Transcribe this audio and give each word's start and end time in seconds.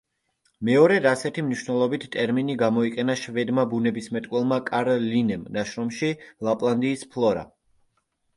მეორედ 0.67 1.03
ასეთი 1.09 1.43
მნიშვნელობით 1.49 2.07
ტერმინი 2.15 2.55
გამოიყენა 2.61 3.17
შვედმა 3.25 3.67
ბუნებისმეტყველმა 3.75 4.59
კარლ 4.71 5.07
ლინემ 5.13 5.45
ნაშრომში 5.59 6.11
„ლაპლანდიის 6.49 7.07
ფლორა“. 7.15 7.47